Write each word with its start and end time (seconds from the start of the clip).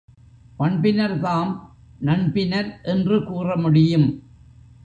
பண்பினர்தாம் 0.59 1.51
நண்பினர் 2.01 2.71
என்று 2.83 3.19
கூறமுடியும். 3.19 4.09